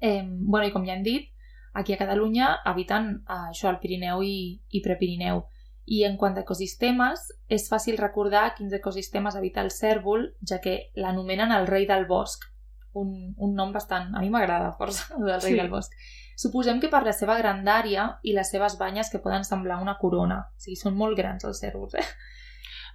Eh, 0.00 0.24
bueno, 0.24 0.66
i 0.66 0.72
com 0.72 0.86
ja 0.86 0.96
hem 0.96 1.04
dit, 1.04 1.28
aquí 1.72 1.94
a 1.94 2.00
Catalunya 2.00 2.50
habiten 2.64 3.10
eh, 3.20 3.40
això, 3.52 3.68
el 3.70 3.80
Pirineu 3.82 4.24
i, 4.24 4.60
i 4.70 4.82
Prepirineu. 4.84 5.44
I 5.90 6.04
en 6.06 6.16
quant 6.16 6.36
a 6.38 6.44
ecosistemes, 6.44 7.26
és 7.50 7.66
fàcil 7.70 7.98
recordar 7.98 8.54
quins 8.56 8.72
ecosistemes 8.76 9.36
habita 9.36 9.62
el 9.64 9.72
cèrvol, 9.74 10.30
ja 10.46 10.60
que 10.62 10.92
l'anomenen 10.96 11.52
el 11.52 11.68
rei 11.68 11.86
del 11.88 12.06
bosc. 12.06 12.46
Un, 12.94 13.34
un 13.38 13.54
nom 13.54 13.72
bastant... 13.74 14.10
A 14.16 14.22
mi 14.22 14.30
m'agrada 14.30 14.72
força, 14.78 15.12
el 15.18 15.26
del 15.26 15.40
rei 15.40 15.54
sí. 15.54 15.58
del 15.58 15.70
bosc. 15.70 15.94
Suposem 16.40 16.80
que 16.80 16.88
per 16.88 17.02
la 17.04 17.12
seva 17.12 17.36
grandària 17.36 18.06
i 18.24 18.32
les 18.32 18.48
seves 18.50 18.78
banyes 18.80 19.10
que 19.12 19.20
poden 19.20 19.44
semblar 19.44 19.80
una 19.82 19.98
corona. 20.00 20.40
O 20.56 20.62
sigui, 20.62 20.78
són 20.80 20.96
molt 20.96 21.18
grans 21.18 21.44
els 21.44 21.60
cèrvols, 21.60 21.98
eh? 22.00 22.06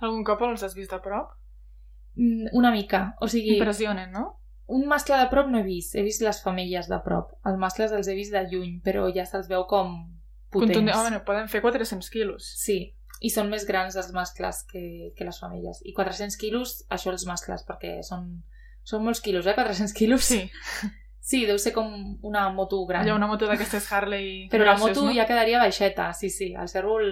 Algun 0.01 0.23
cop 0.27 0.41
els 0.47 0.63
has 0.65 0.73
vist 0.75 0.95
a 0.95 1.01
prop? 1.03 1.35
Mm, 2.15 2.55
una 2.57 2.71
mica, 2.71 3.11
o 3.21 3.29
sigui... 3.31 3.53
Impressionen, 3.59 4.11
no? 4.11 4.25
Un 4.67 4.87
mascle 4.89 5.17
de 5.19 5.29
prop 5.29 5.49
no 5.51 5.59
he 5.61 5.65
vist, 5.65 5.93
he 5.93 6.01
vist 6.05 6.23
les 6.25 6.41
femelles 6.41 6.89
de 6.89 6.97
prop. 7.05 7.35
Els 7.45 7.57
mascles 7.61 7.93
els 7.93 8.07
he 8.09 8.15
vist 8.17 8.33
de 8.33 8.41
lluny, 8.49 8.79
però 8.85 9.05
ja 9.13 9.27
se'ls 9.29 9.49
veu 9.51 9.67
com 9.69 9.93
potents. 10.49 10.73
Contundent. 10.73 10.95
Ah, 10.95 11.01
bueno, 11.05 11.23
poden 11.27 11.49
fer 11.51 11.61
400 11.61 12.09
quilos. 12.09 12.47
Sí, 12.57 12.79
i 13.21 13.31
són 13.31 13.49
més 13.51 13.65
grans 13.69 13.95
els 13.99 14.11
mascles 14.15 14.63
que, 14.71 15.13
que 15.15 15.27
les 15.27 15.39
femelles. 15.39 15.81
I 15.85 15.93
400 15.95 16.37
quilos, 16.41 16.75
això 16.89 17.13
els 17.13 17.25
mascles, 17.29 17.63
perquè 17.67 17.99
són, 18.03 18.27
són 18.83 19.05
molts 19.05 19.21
quilos, 19.23 19.47
eh? 19.47 19.55
400 19.57 19.97
quilos. 19.97 20.29
Sí. 20.33 20.45
Sí, 21.25 21.39
deu 21.49 21.57
ser 21.57 21.71
com 21.73 21.87
una 22.21 22.43
moto 22.53 22.83
gran. 22.85 23.01
Allò, 23.01 23.15
una 23.17 23.25
moto 23.25 23.47
d'aquestes 23.49 23.87
Harley... 23.89 24.43
Però 24.51 24.61
la 24.67 24.75
moto 24.77 25.07
no? 25.07 25.13
ja 25.15 25.23
quedaria 25.25 25.57
baixeta, 25.57 26.11
sí, 26.13 26.29
sí. 26.29 26.51
El 26.53 26.69
cèrvol 26.69 27.07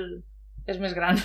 és 0.69 0.77
més 0.77 0.93
gran. 0.93 1.17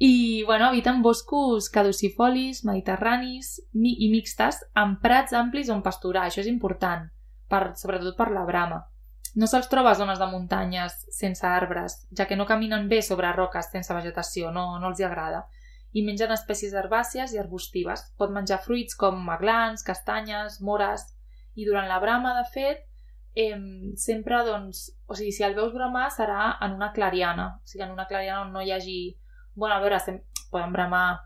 I, 0.00 0.44
bueno, 0.48 0.64
habiten 0.64 1.02
boscos 1.02 1.68
caducifolis, 1.68 2.62
mediterranis 2.64 3.58
mi 3.76 3.90
i 4.00 4.06
mixtes, 4.08 4.62
amb 4.72 4.96
prats 5.02 5.34
amplis 5.36 5.68
on 5.68 5.82
pasturar. 5.84 6.24
Això 6.24 6.40
és 6.40 6.48
important, 6.48 7.04
per, 7.52 7.74
sobretot 7.76 8.16
per 8.16 8.30
la 8.32 8.46
brama. 8.48 8.80
No 9.36 9.46
se'ls 9.46 9.68
troba 9.68 9.92
a 9.92 9.98
zones 9.98 10.18
de 10.18 10.26
muntanyes 10.26 10.96
sense 11.12 11.44
arbres, 11.46 11.98
ja 12.16 12.24
que 12.26 12.38
no 12.40 12.48
caminen 12.48 12.88
bé 12.88 13.02
sobre 13.04 13.30
roques 13.36 13.68
sense 13.70 13.92
vegetació, 13.94 14.48
no, 14.50 14.78
no 14.80 14.88
els 14.88 15.00
hi 15.00 15.06
agrada. 15.06 15.44
i 15.92 16.04
mengen 16.06 16.30
espècies 16.30 16.72
herbàcies 16.72 17.32
i 17.34 17.38
arbustives. 17.42 18.04
Pot 18.16 18.30
menjar 18.30 18.60
fruits 18.62 18.94
com 18.94 19.28
aglans, 19.28 19.82
castanyes, 19.82 20.60
mores, 20.62 21.02
i 21.58 21.66
durant 21.66 21.88
la 21.90 21.98
brama, 21.98 22.34
de 22.36 22.44
fet, 22.52 22.84
eh, 23.34 23.58
sempre, 23.96 24.44
doncs, 24.46 24.84
o 25.06 25.16
sigui, 25.18 25.32
si 25.34 25.42
el 25.42 25.56
veus 25.56 25.74
bramar 25.74 26.08
serà 26.14 26.52
en 26.62 26.76
una 26.78 26.92
clariana, 26.94 27.56
o 27.58 27.66
sigui, 27.66 27.84
en 27.84 27.90
una 27.96 28.06
clariana 28.06 28.46
on 28.46 28.54
no 28.54 28.62
hi 28.62 28.70
hagi... 28.72 29.00
Bueno, 29.60 29.76
a 29.76 29.80
veure, 29.84 30.00
sem... 30.00 30.18
poden 30.50 30.72
bramar 30.74 31.20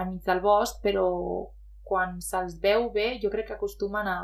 enmig 0.00 0.24
del 0.26 0.40
bosc, 0.42 0.80
però 0.82 1.04
quan 1.88 2.16
se'ls 2.24 2.56
veu 2.62 2.88
bé, 2.94 3.18
jo 3.22 3.30
crec 3.30 3.46
que 3.50 3.56
acostumen 3.58 4.08
a... 4.10 4.18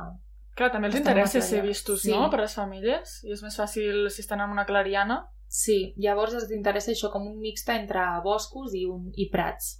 Clar, 0.54 0.70
també 0.74 0.88
els 0.90 0.96
interessa 0.98 1.40
ser 1.42 1.62
vistos, 1.64 2.02
Sí. 2.02 2.10
no?, 2.14 2.28
per 2.30 2.40
les 2.44 2.54
famílies. 2.54 3.14
I 3.26 3.32
és 3.34 3.42
més 3.42 3.56
fàcil 3.58 4.04
si 4.14 4.22
estan 4.22 4.40
en 4.44 4.50
una 4.54 4.64
clariana. 4.68 5.20
Sí, 5.50 5.94
llavors 6.02 6.34
els 6.34 6.50
interessa 6.54 6.90
això 6.92 7.10
com 7.14 7.26
un 7.30 7.38
mixta 7.42 7.74
entre 7.78 8.02
boscos 8.26 8.74
i, 8.74 8.84
un... 8.90 9.08
i 9.14 9.28
prats. 9.30 9.72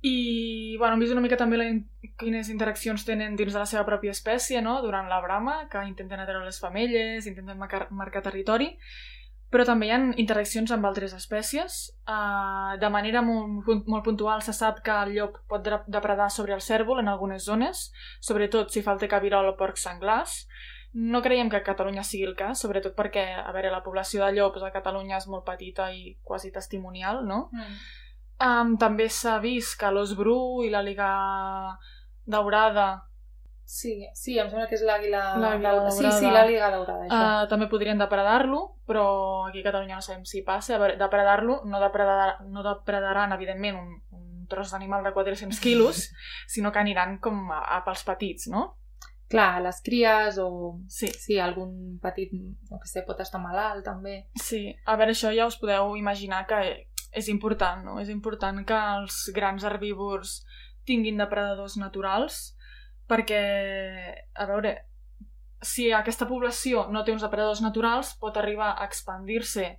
I, 0.00 0.76
bueno, 0.78 0.94
hem 0.94 1.00
vist 1.02 1.12
una 1.12 1.22
mica 1.24 1.36
també 1.40 1.56
la, 1.58 1.64
in- 1.72 1.86
quines 2.20 2.48
interaccions 2.52 3.02
tenen 3.08 3.34
dins 3.36 3.52
de 3.52 3.58
la 3.58 3.66
seva 3.66 3.84
pròpia 3.88 4.12
espècie, 4.14 4.60
no?, 4.62 4.76
durant 4.84 5.08
la 5.10 5.18
brama, 5.24 5.56
que 5.72 5.80
intenten 5.88 6.20
atreure 6.22 6.46
les 6.46 6.60
femelles, 6.62 7.26
intenten 7.26 7.58
marcar, 7.58 7.88
marcar 7.90 8.22
territori, 8.22 8.70
però 9.50 9.64
també 9.64 9.88
hi 9.88 9.92
ha 9.94 9.98
interaccions 10.20 10.72
amb 10.74 10.84
altres 10.84 11.14
espècies. 11.16 11.78
Uh, 12.08 12.76
de 12.80 12.88
manera 12.92 13.22
molt, 13.24 13.68
molt- 13.86 14.04
puntual 14.04 14.42
se 14.44 14.52
sap 14.52 14.82
que 14.84 14.92
el 15.04 15.14
llop 15.16 15.38
pot 15.48 15.64
depredar 15.86 16.30
sobre 16.30 16.54
el 16.54 16.60
cèrvol 16.64 17.00
en 17.00 17.08
algunes 17.08 17.44
zones, 17.44 17.90
sobretot 18.20 18.70
si 18.70 18.82
falta 18.82 19.08
cabirol 19.08 19.48
o 19.48 19.56
porcs 19.56 19.86
senglars. 19.88 20.42
No 20.92 21.20
creiem 21.22 21.50
que 21.50 21.56
a 21.56 21.64
Catalunya 21.64 22.02
sigui 22.02 22.24
el 22.24 22.36
cas, 22.36 22.60
sobretot 22.60 22.94
perquè, 22.96 23.24
a 23.40 23.52
veure, 23.52 23.70
la 23.70 23.82
població 23.84 24.24
de 24.24 24.32
llops 24.36 24.62
a 24.64 24.72
Catalunya 24.72 25.18
és 25.18 25.28
molt 25.28 25.44
petita 25.44 25.90
i 25.92 26.16
quasi 26.24 26.50
testimonial, 26.52 27.24
no? 27.28 27.48
Mm. 27.52 27.74
Um, 28.38 28.76
també 28.78 29.08
s'ha 29.10 29.38
vist 29.42 29.76
que 29.80 29.90
l'os 29.90 30.14
bru 30.16 30.62
i 30.62 30.70
la 30.70 30.82
liga 30.82 31.08
daurada 32.24 33.04
Sí, 33.68 34.08
sí, 34.16 34.38
em 34.40 34.48
sembla 34.48 34.64
que 34.64 34.78
és 34.78 34.82
l'àguila 34.88 35.18
daurada. 35.36 35.90
Sí, 35.92 36.06
sí, 36.16 36.24
l'àguila 36.32 36.70
daurada, 36.72 37.02
això. 37.04 37.18
uh, 37.18 37.48
també 37.50 37.66
podrien 37.68 38.00
depredar-lo, 38.00 38.62
però 38.88 39.02
aquí 39.44 39.60
a 39.60 39.66
Catalunya 39.66 39.98
no 39.98 40.04
sabem 40.06 40.24
si 40.24 40.40
passa. 40.46 40.78
A 40.78 40.80
veure, 40.80 40.96
depredar-lo 40.96 41.58
no, 41.68 41.82
depredar, 41.82 42.38
no 42.48 42.64
depredaran, 42.64 43.36
evidentment, 43.36 43.76
un, 43.76 43.92
un 44.16 44.48
tros 44.48 44.72
d'animal 44.72 45.04
de 45.04 45.12
400 45.12 45.60
quilos, 45.60 46.06
sinó 46.54 46.72
que 46.72 46.80
aniran 46.80 47.18
com 47.20 47.52
a, 47.52 47.60
a 47.76 47.82
pels 47.84 48.08
petits, 48.08 48.48
no? 48.48 48.64
Clar, 49.28 49.60
les 49.60 49.84
cries 49.84 50.40
o... 50.40 50.48
Sí. 50.88 51.12
Sí, 51.12 51.36
algun 51.36 52.00
petit, 52.00 52.32
no 52.32 52.80
que 52.80 52.88
sé, 52.88 53.04
pot 53.04 53.20
estar 53.20 53.44
malalt, 53.44 53.84
també. 53.84 54.22
Sí, 54.40 54.64
a 54.88 54.96
veure, 54.96 55.12
això 55.12 55.36
ja 55.36 55.44
us 55.44 55.60
podeu 55.60 55.92
imaginar 56.00 56.46
que 56.48 56.64
és 57.12 57.28
important, 57.28 57.84
no? 57.84 58.00
És 58.00 58.08
important 58.08 58.64
que 58.64 58.84
els 58.96 59.26
grans 59.36 59.68
herbívors 59.68 60.38
tinguin 60.88 61.20
depredadors 61.20 61.76
naturals 61.76 62.46
perquè, 63.08 63.42
a 64.34 64.46
veure, 64.50 64.74
si 65.64 65.88
aquesta 65.92 66.28
població 66.28 66.86
no 66.92 67.02
té 67.04 67.12
uns 67.14 67.24
depredadors 67.24 67.62
naturals, 67.64 68.14
pot 68.20 68.36
arribar 68.38 68.74
a 68.74 68.86
expandir-se 68.86 69.78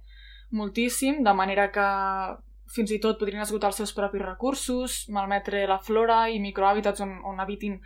moltíssim, 0.52 1.24
de 1.24 1.34
manera 1.34 1.70
que 1.72 1.88
fins 2.70 2.92
i 2.94 3.00
tot 3.02 3.18
podrien 3.20 3.42
esgotar 3.42 3.72
els 3.72 3.80
seus 3.82 3.94
propis 3.98 4.22
recursos, 4.22 5.04
malmetre 5.14 5.66
la 5.70 5.80
flora 5.82 6.20
i 6.30 6.40
microhàbitats 6.42 7.02
on, 7.06 7.16
on 7.26 7.42
habitin 7.42 7.80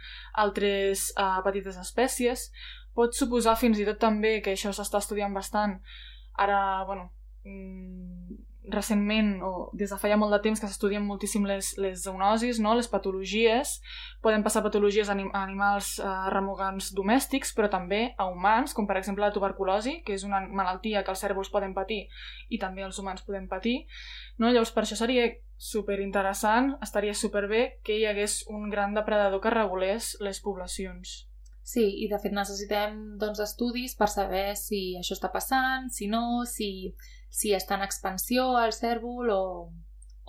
altres 0.44 1.10
uh, 1.16 1.40
petites 1.46 1.78
espècies. 1.80 2.50
Pot 2.94 3.16
suposar 3.18 3.56
fins 3.60 3.80
i 3.80 3.88
tot 3.88 4.00
també, 4.02 4.38
que 4.44 4.54
això 4.54 4.74
s'està 4.76 5.00
estudiant 5.02 5.34
bastant, 5.34 5.78
ara, 6.38 6.60
bueno, 6.90 7.10
mm, 7.48 8.23
recentment, 8.72 9.41
o 9.43 9.70
des 9.74 9.91
de 9.91 9.98
fa 10.00 10.10
ja 10.12 10.17
molt 10.20 10.32
de 10.36 10.39
temps 10.43 10.60
que 10.62 10.67
s'estudien 10.70 11.03
moltíssim 11.03 11.46
les, 11.48 11.74
les 11.82 12.03
zoonosis, 12.05 12.60
no? 12.63 12.75
les 12.77 12.88
patologies. 12.88 13.79
Poden 14.24 14.43
passar 14.46 14.63
patologies 14.63 15.10
a, 15.10 15.15
anim 15.17 15.32
a 15.34 15.43
animals 15.43 15.98
eh, 16.00 16.12
remugants 16.34 16.93
domèstics, 16.96 17.53
però 17.58 17.70
també 17.72 18.13
a 18.17 18.29
humans, 18.32 18.74
com 18.74 18.88
per 18.88 18.98
exemple 19.01 19.25
la 19.25 19.34
tuberculosi, 19.36 20.00
que 20.05 20.15
és 20.15 20.24
una 20.27 20.43
malaltia 20.48 21.03
que 21.03 21.12
els 21.12 21.25
cèrvols 21.25 21.51
poden 21.53 21.75
patir 21.75 22.05
i 22.50 22.60
també 22.62 22.86
els 22.88 23.00
humans 23.00 23.25
podem 23.27 23.50
patir. 23.51 23.84
No? 24.38 24.51
Llavors, 24.51 24.72
per 24.72 24.86
això 24.86 25.00
seria 25.00 25.27
super 25.58 26.00
interessant, 26.03 26.74
estaria 26.84 27.13
superbé 27.15 27.79
que 27.84 28.00
hi 28.00 28.08
hagués 28.08 28.41
un 28.51 28.70
gran 28.72 28.96
depredador 28.96 29.43
que 29.43 29.53
regulés 29.53 30.15
les 30.20 30.41
poblacions. 30.43 31.24
Sí, 31.63 31.84
i 32.03 32.10
de 32.12 32.20
fet 32.20 32.34
necessitem 32.36 32.98
doncs, 33.20 33.39
estudis 33.39 33.96
per 33.96 34.10
saber 34.12 34.50
si 34.60 34.98
això 35.00 35.15
està 35.15 35.29
passant, 35.32 35.88
si 35.96 36.10
no, 36.12 36.43
si, 36.43 36.91
si 37.34 37.54
està 37.58 37.80
en 37.80 37.86
expansió 37.88 38.52
el 38.62 38.74
cèrvol 38.75 39.32
o, 39.34 39.44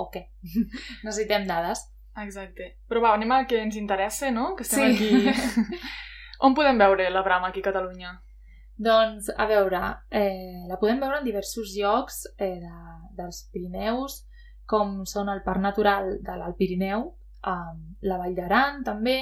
o 0.00 0.06
què. 0.14 0.24
necessitem 1.04 1.44
dades. 1.50 1.84
Exacte. 2.22 2.70
Però 2.88 3.02
va, 3.02 3.12
anem 3.18 3.32
al 3.34 3.46
que 3.50 3.58
ens 3.60 3.76
interessa, 3.76 4.30
no? 4.32 4.54
Que 4.56 4.64
estem 4.66 4.94
Sí. 4.96 5.08
aquí... 5.28 5.80
On 6.44 6.54
podem 6.54 6.76
veure 6.78 7.06
la 7.10 7.22
brama 7.24 7.48
aquí 7.48 7.60
a 7.62 7.66
Catalunya? 7.68 8.10
Doncs, 8.76 9.28
a 9.38 9.44
veure, 9.46 9.80
eh, 10.10 10.64
la 10.68 10.76
podem 10.80 10.98
veure 11.00 11.20
en 11.20 11.24
diversos 11.28 11.70
llocs 11.78 12.24
eh, 12.42 12.56
de, 12.60 12.72
dels 13.16 13.44
Pirineus, 13.54 14.24
com 14.66 15.04
són 15.06 15.30
el 15.30 15.44
Parc 15.46 15.62
Natural 15.62 16.10
de 16.26 16.34
l'Alt 16.40 16.58
Pirineu, 16.58 17.04
eh, 17.46 17.74
la 18.10 18.18
Vall 18.18 18.34
d'Aran 18.36 18.82
també, 18.86 19.20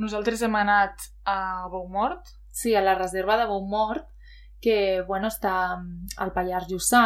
Nosaltres 0.00 0.42
hem 0.46 0.54
anat 0.58 1.06
a 1.26 1.66
Boumort. 1.70 2.26
sí, 2.50 2.74
a 2.74 2.82
la 2.82 2.96
reserva 2.98 3.36
de 3.38 3.46
Boumort, 3.46 4.06
que 4.60 5.02
bueno, 5.08 5.30
està 5.32 5.76
mm, 5.78 6.16
al 6.24 6.32
Pallars 6.36 6.68
Jussà, 6.70 7.04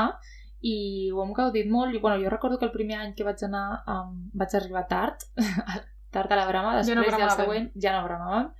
i 0.64 1.10
ho 1.12 1.20
hem 1.22 1.34
gaudit 1.36 1.68
molt. 1.70 1.94
I, 1.94 2.00
bueno, 2.00 2.20
jo 2.22 2.30
recordo 2.32 2.58
que 2.58 2.66
el 2.68 2.72
primer 2.72 2.98
any 3.00 3.12
que 3.16 3.26
vaig 3.26 3.42
anar 3.44 3.82
um, 3.90 4.14
vaig 4.32 4.56
arribar 4.56 4.86
tard, 4.88 5.26
tard 6.14 6.32
a 6.32 6.40
la 6.40 6.48
brama, 6.48 6.76
després 6.78 6.96
no 6.96 7.04
ja, 7.18 7.28
el 7.28 7.36
següent 7.36 7.70
ja 7.80 7.92
no 7.96 8.04
bramàvem, 8.06 8.50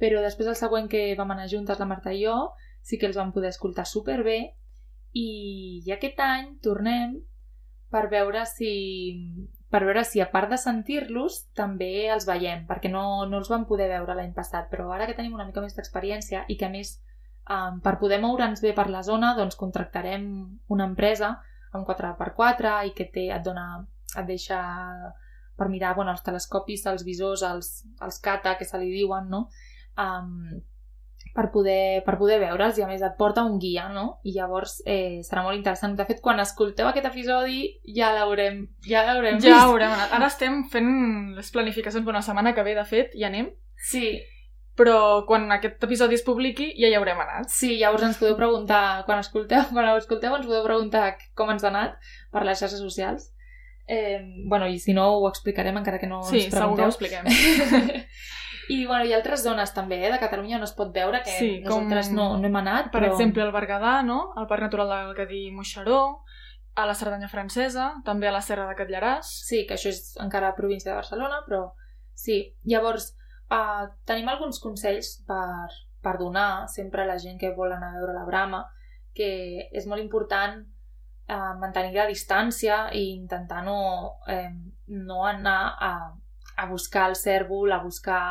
però 0.00 0.22
després 0.24 0.48
el 0.48 0.58
següent 0.58 0.88
que 0.92 1.04
vam 1.18 1.34
anar 1.34 1.50
juntes, 1.52 1.78
la 1.78 1.88
Marta 1.90 2.14
i 2.14 2.24
jo, 2.24 2.36
sí 2.82 2.98
que 2.98 3.10
els 3.10 3.18
vam 3.18 3.34
poder 3.34 3.52
escoltar 3.52 3.84
superbé 3.86 4.38
i, 5.12 5.28
i 5.84 5.92
aquest 5.92 6.22
any 6.24 6.56
tornem 6.64 7.18
per 7.92 8.06
veure 8.10 8.46
si 8.48 8.72
per 9.72 9.82
veure 9.84 10.02
si 10.04 10.20
a 10.20 10.28
part 10.32 10.50
de 10.52 10.58
sentir-los 10.60 11.38
també 11.56 12.08
els 12.12 12.26
veiem, 12.28 12.66
perquè 12.68 12.90
no, 12.92 13.24
no 13.28 13.38
els 13.40 13.48
vam 13.52 13.64
poder 13.68 13.88
veure 13.92 14.16
l'any 14.16 14.32
passat, 14.36 14.68
però 14.72 14.90
ara 14.92 15.06
que 15.08 15.16
tenim 15.16 15.36
una 15.36 15.46
mica 15.48 15.64
més 15.64 15.76
d'experiència 15.76 16.44
i 16.48 16.58
que 16.60 16.68
a 16.68 16.72
més 16.72 16.98
um, 17.50 17.80
per 17.82 17.98
poder 17.98 18.20
moure'ns 18.22 18.62
bé 18.62 18.72
per 18.76 18.88
la 18.90 19.02
zona 19.02 19.34
doncs 19.38 19.56
contractarem 19.56 20.26
una 20.68 20.84
empresa 20.90 21.34
amb 21.72 21.88
4x4 21.88 22.74
i 22.86 22.92
que 22.96 23.08
té, 23.12 23.28
et 23.32 23.42
dona 23.44 23.86
et 24.18 24.26
deixa 24.28 24.60
per 25.56 25.68
mirar 25.68 25.94
bueno, 25.94 26.12
els 26.12 26.22
telescopis, 26.24 26.84
els 26.90 27.04
visors, 27.04 27.42
els, 27.46 27.70
els 28.02 28.18
cata, 28.20 28.56
que 28.58 28.64
se 28.64 28.78
li 28.80 28.90
diuen, 28.90 29.28
no? 29.30 29.46
Um, 30.00 30.60
per 31.32 31.46
poder, 31.52 32.02
per 32.04 32.18
poder 32.20 32.38
veure'ls 32.42 32.76
i 32.76 32.82
a 32.84 32.88
més 32.88 33.00
et 33.04 33.14
porta 33.16 33.44
un 33.46 33.58
guia, 33.60 33.86
no? 33.92 34.18
I 34.28 34.34
llavors 34.36 34.80
eh, 34.84 35.20
serà 35.24 35.44
molt 35.46 35.56
interessant. 35.56 35.94
De 35.96 36.04
fet, 36.08 36.20
quan 36.24 36.40
escolteu 36.42 36.88
aquest 36.90 37.08
episodi 37.08 37.62
ja 37.96 38.10
l'haurem 38.16 38.66
ja 38.88 39.04
l'haurem 39.06 39.38
Ja 39.40 39.54
vist. 39.54 39.62
haurem 39.62 39.94
anat. 39.94 40.12
Ara 40.18 40.28
estem 40.28 40.64
fent 40.72 40.90
les 41.38 41.50
planificacions, 41.54 42.04
bueno, 42.04 42.18
la 42.18 42.26
setmana 42.26 42.52
que 42.56 42.64
ve, 42.66 42.74
de 42.76 42.84
fet, 42.88 43.16
ja 43.16 43.30
anem. 43.30 43.48
Sí, 43.76 44.18
Però 44.76 45.26
quan 45.28 45.50
aquest 45.52 45.82
episodi 45.84 46.14
es 46.16 46.22
publiqui 46.24 46.70
ja 46.80 46.88
hi 46.88 46.94
haurem 46.96 47.18
anat. 47.20 47.50
sí, 47.52 47.74
llavors 47.78 48.02
ens 48.06 48.16
podeu 48.18 48.36
preguntar, 48.38 49.04
quan 49.04 49.18
escolteu, 49.20 49.66
quan 49.72 49.88
ho 49.90 49.96
escolteu 50.00 50.34
ens 50.36 50.46
podeu 50.46 50.64
preguntar 50.64 51.16
com 51.36 51.50
ens 51.52 51.64
ha 51.64 51.68
anat 51.68 51.98
per 52.32 52.44
les 52.48 52.58
xarxes 52.58 52.80
socials. 52.80 53.28
Eh, 53.86 54.20
bueno, 54.48 54.66
i 54.70 54.78
si 54.78 54.94
no 54.94 55.08
ho 55.18 55.28
explicarem 55.28 55.76
encara 55.76 55.98
que 55.98 56.06
no 56.06 56.22
sí, 56.22 56.44
ens 56.46 56.54
segur 56.54 56.76
que 56.76 56.84
pregunteu. 56.84 56.86
ho 56.86 56.88
expliquem. 56.88 57.24
I 58.72 58.86
bueno, 58.86 59.04
hi 59.04 59.12
ha 59.12 59.16
altres 59.18 59.42
zones 59.42 59.72
també 59.74 59.98
eh, 60.06 60.10
de 60.12 60.18
Catalunya 60.22 60.56
on 60.56 60.62
es 60.64 60.72
pot 60.72 60.92
veure 60.94 61.20
que 61.26 61.32
Sí, 61.34 61.48
com- 61.66 61.82
nosaltres 61.84 62.12
no, 62.14 62.28
no 62.38 62.46
hem 62.46 62.56
anat, 62.62 62.90
Per 62.92 63.00
però... 63.02 63.10
exemple, 63.12 63.42
el 63.42 63.52
Berguedà, 63.52 63.98
no? 64.06 64.32
El 64.38 64.46
Parc 64.48 64.62
Natural 64.68 64.88
del 64.92 65.16
Cadí-Moixeró, 65.18 65.98
a 66.74 66.86
la 66.88 66.94
Cerdanya 66.96 67.28
Francesa, 67.28 67.90
també 68.06 68.28
a 68.30 68.32
la 68.32 68.40
Serra 68.40 68.68
de 68.70 68.76
Catlllaràs. 68.78 69.28
Sí, 69.50 69.66
que 69.68 69.74
això 69.76 69.90
és 69.92 70.14
encara 70.22 70.54
província 70.56 70.92
de 70.92 70.96
Barcelona, 70.96 71.42
però 71.44 71.72
sí. 72.14 72.54
Llavors, 72.64 73.10
uh, 73.52 73.86
tenim 74.08 74.28
alguns 74.32 74.60
consells 74.62 75.18
per, 75.28 75.68
per 76.02 76.16
donar 76.18 76.68
sempre 76.72 77.04
a 77.04 77.08
la 77.08 77.18
gent 77.20 77.38
que 77.40 77.54
vol 77.56 77.72
anar 77.72 77.92
a 77.92 78.00
veure 78.00 78.16
la 78.16 78.26
brama, 78.28 78.64
que 79.12 79.68
és 79.70 79.86
molt 79.86 80.02
important 80.02 80.62
uh, 80.62 81.52
mantenir 81.60 81.94
la 81.98 82.08
distància 82.10 82.86
i 82.96 83.10
intentar 83.12 83.62
no, 83.66 83.78
eh, 84.28 84.50
no 84.88 85.26
anar 85.28 85.60
a, 85.76 85.92
a 86.56 86.66
buscar 86.70 87.10
el 87.10 87.16
cèrvol, 87.16 87.72
a 87.72 87.82
buscar 87.84 88.24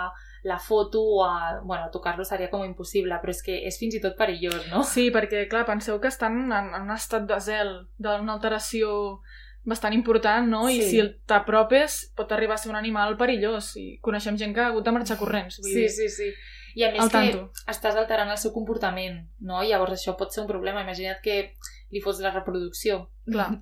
la 0.43 0.57
foto 0.57 1.01
o 1.01 1.23
a... 1.23 1.61
Bueno, 1.63 1.89
tocar-lo 1.93 2.25
seria 2.25 2.49
com 2.49 2.65
impossible, 2.65 3.19
però 3.21 3.33
és 3.33 3.43
que 3.45 3.59
és 3.69 3.77
fins 3.77 3.97
i 3.97 4.01
tot 4.01 4.17
perillós, 4.17 4.65
no? 4.73 4.81
Sí, 4.87 5.09
perquè, 5.13 5.45
clar, 5.51 5.67
penseu 5.69 6.01
que 6.01 6.09
estan 6.09 6.47
en, 6.47 6.73
en 6.73 6.89
un 6.89 6.95
estat 6.95 7.27
de 7.29 7.37
zel, 7.45 7.75
d'una 8.01 8.39
alteració 8.39 9.21
bastant 9.63 9.93
important, 9.93 10.47
no? 10.47 10.69
I 10.69 10.81
Sí. 10.81 10.89
si 10.89 11.01
t'apropes 11.25 12.11
pot 12.15 12.31
arribar 12.31 12.55
a 12.55 12.57
ser 12.57 12.69
un 12.71 12.75
animal 12.75 13.15
perillós. 13.17 13.75
I 13.77 13.99
coneixem 14.01 14.37
gent 14.37 14.53
que 14.55 14.61
ha 14.61 14.67
hagut 14.67 14.83
de 14.85 14.91
marxar 14.91 15.17
corrents. 15.17 15.59
Vull 15.61 15.71
Sí, 15.71 15.79
dir, 15.81 15.89
sí, 15.89 16.09
sí. 16.09 16.31
I 16.75 16.83
a 16.83 16.91
més 16.91 17.03
que 17.03 17.09
tanto. 17.11 17.51
estàs 17.67 17.95
alterant 17.95 18.29
el 18.31 18.37
seu 18.37 18.53
comportament, 18.53 19.27
no? 19.39 19.61
Llavors 19.61 19.91
això 19.93 20.15
pot 20.17 20.31
ser 20.31 20.41
un 20.41 20.47
problema. 20.47 20.81
Imagina't 20.81 21.21
que 21.21 21.53
li 21.91 21.99
fots 22.01 22.19
la 22.21 22.31
reproducció. 22.31 23.09
Clar. 23.29 23.61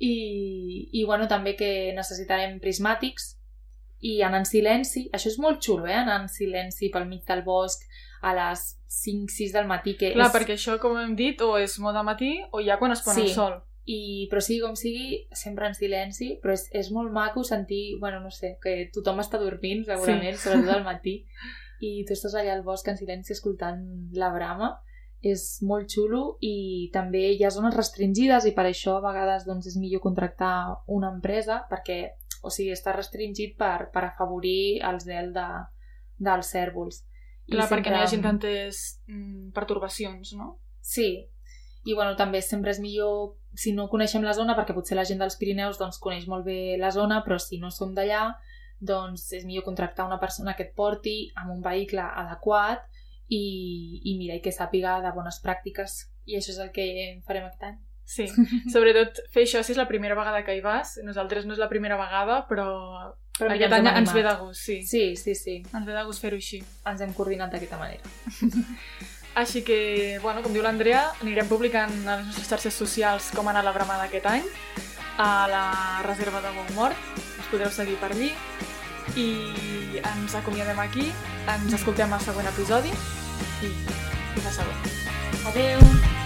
I, 0.00 0.88
i 0.92 1.04
bueno, 1.04 1.26
també 1.26 1.56
que 1.58 1.92
necessitarem 1.96 2.60
prismàtics 2.62 3.32
i 4.00 4.20
anar 4.22 4.38
en 4.44 4.46
silenci. 4.46 5.08
Això 5.12 5.26
és 5.32 5.38
molt 5.42 5.60
xulo, 5.64 5.86
eh? 5.86 5.96
Anar 5.98 6.20
en 6.22 6.28
silenci 6.28 6.88
pel 6.94 7.06
mig 7.10 7.24
del 7.26 7.42
bosc 7.42 7.82
a 8.22 8.32
les 8.34 8.76
5-6 8.88 9.52
del 9.52 9.66
matí. 9.66 9.96
Que 9.98 10.12
Clar, 10.14 10.28
és... 10.30 10.32
perquè 10.36 10.54
això, 10.54 10.78
com 10.78 10.96
hem 10.98 11.16
dit, 11.18 11.40
o 11.42 11.58
és 11.58 11.78
molt 11.82 11.96
de 11.98 12.04
matí 12.06 12.30
o 12.52 12.62
ja 12.62 12.78
quan 12.78 12.92
es 12.94 13.02
pon 13.02 13.14
Sí. 13.14 13.22
el 13.22 13.34
sol. 13.34 13.58
I, 13.88 14.26
però 14.28 14.42
sigui 14.44 14.60
com 14.60 14.74
sigui, 14.76 15.22
sempre 15.32 15.68
en 15.70 15.76
silenci, 15.76 16.34
però 16.42 16.52
és, 16.52 16.66
és 16.76 16.90
molt 16.92 17.12
maco 17.14 17.40
sentir, 17.46 17.96
bueno, 18.02 18.20
no 18.20 18.28
sé, 18.34 18.58
que 18.60 18.90
tothom 18.92 19.22
està 19.22 19.40
dormint, 19.40 19.86
segurament, 19.86 20.36
sí. 20.36 20.42
sobretot 20.44 20.74
al 20.74 20.84
matí, 20.84 21.22
i 21.80 22.02
tu 22.04 22.12
estàs 22.12 22.36
allà 22.36 22.52
al 22.52 22.66
bosc 22.66 22.90
en 22.90 22.98
silenci 23.00 23.32
escoltant 23.32 23.80
la 24.18 24.28
brama, 24.34 24.74
és 25.24 25.46
molt 25.66 25.88
xulo 25.90 26.36
i 26.44 26.90
també 26.94 27.24
hi 27.32 27.42
ha 27.42 27.50
zones 27.50 27.74
restringides 27.74 28.44
i 28.46 28.52
per 28.54 28.68
això 28.68 28.98
a 28.98 29.02
vegades 29.02 29.48
doncs, 29.48 29.66
és 29.66 29.78
millor 29.80 30.04
contractar 30.04 30.84
una 30.94 31.10
empresa 31.10 31.64
perquè 31.70 31.98
o 32.42 32.52
sigui, 32.54 32.70
està 32.74 32.92
restringit 32.94 33.56
per, 33.58 33.88
per 33.94 34.04
afavorir 34.06 34.78
el 34.86 35.00
zel 35.02 35.32
de, 35.34 35.46
dels 36.22 36.52
cèrvols. 36.54 37.02
I 37.48 37.56
Clar, 37.56 37.66
perquè 37.70 37.90
no 37.90 37.98
hi 37.98 38.04
hagi 38.04 38.16
sempre- 38.16 38.30
tantes 38.30 38.82
mm, 39.08 39.50
pertorbacions, 39.56 40.34
no? 40.38 40.52
Sí, 40.84 41.08
i 41.84 41.94
bueno, 41.94 42.16
també 42.16 42.42
sempre 42.42 42.72
és 42.74 42.80
millor 42.82 43.34
si 43.58 43.72
no 43.72 43.88
coneixem 43.90 44.22
la 44.22 44.34
zona, 44.36 44.54
perquè 44.58 44.74
potser 44.76 44.96
la 44.98 45.06
gent 45.08 45.20
dels 45.22 45.38
Pirineus 45.40 45.78
doncs, 45.80 45.98
coneix 46.02 46.28
molt 46.30 46.44
bé 46.46 46.76
la 46.78 46.92
zona, 46.94 47.22
però 47.24 47.38
si 47.42 47.58
no 47.58 47.72
som 47.74 47.94
d'allà, 47.96 48.28
doncs 48.78 49.32
és 49.34 49.46
millor 49.48 49.64
contractar 49.66 50.06
una 50.06 50.20
persona 50.22 50.54
que 50.54 50.68
et 50.68 50.74
porti 50.76 51.16
amb 51.34 51.56
un 51.56 51.62
vehicle 51.64 52.04
adequat 52.04 52.84
i, 53.28 53.42
i 54.04 54.14
mira, 54.18 54.38
i 54.38 54.44
que 54.44 54.54
sàpiga 54.54 54.98
de 55.02 55.12
bones 55.16 55.40
pràctiques. 55.44 56.04
I 56.28 56.38
això 56.38 56.52
és 56.54 56.62
el 56.62 56.72
que 56.74 56.86
farem 57.26 57.48
aquest 57.48 57.66
any. 57.70 57.78
Sí, 58.08 58.28
sobretot 58.74 59.18
fer 59.32 59.44
això 59.44 59.64
si 59.64 59.74
és 59.74 59.80
la 59.80 59.88
primera 59.88 60.16
vegada 60.16 60.44
que 60.46 60.54
hi 60.56 60.62
vas. 60.64 60.96
Nosaltres 61.04 61.48
no 61.48 61.56
és 61.56 61.60
la 61.60 61.70
primera 61.72 61.98
vegada, 62.00 62.44
però, 62.48 62.68
Però 63.38 63.52
aquest 63.54 63.74
any 63.76 63.86
ens 63.86 64.00
ens 64.00 64.14
ve 64.16 64.24
de 64.26 64.34
gust, 64.40 64.64
sí. 64.64 64.80
Sí, 64.86 65.04
sí, 65.16 65.34
sí. 65.38 65.60
Ens 65.66 65.86
ve 65.86 65.94
de 65.94 66.06
gust 66.06 66.24
fer-ho 66.24 66.38
així. 66.40 66.62
Ens 66.90 67.04
hem 67.04 67.14
coordinat 67.16 67.54
d'aquesta 67.54 67.78
manera. 67.80 68.02
Així 69.38 69.62
que, 69.62 70.18
bueno, 70.18 70.42
com 70.42 70.50
diu 70.50 70.64
l'Andrea, 70.64 71.12
anirem 71.22 71.46
publicant 71.46 71.92
a 72.08 72.16
les 72.18 72.26
nostres 72.26 72.48
xarxes 72.50 72.74
socials 72.74 73.30
com 73.36 73.46
ha 73.46 73.54
anat 73.54 73.68
la 73.68 73.74
bramada 73.76 74.08
aquest 74.08 74.26
any 74.26 74.42
a 75.22 75.30
la 75.50 75.64
reserva 76.06 76.42
de 76.42 76.50
Montmort. 76.56 76.98
Us 77.38 77.46
podreu 77.52 77.70
seguir 77.70 77.96
per 78.02 78.10
allí. 78.10 78.32
I 79.14 80.02
ens 80.02 80.34
acomiadem 80.42 80.82
aquí. 80.82 81.10
Ens 81.54 81.78
escoltem 81.78 82.12
al 82.12 82.22
següent 82.26 82.50
episodi. 82.50 82.94
I 83.62 83.74
fins 83.78 84.46
la 84.50 84.56
següent. 84.60 84.94
Adeu! 85.52 86.17